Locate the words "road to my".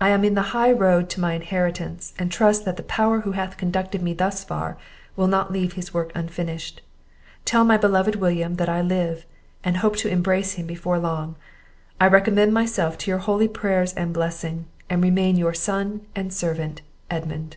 0.70-1.32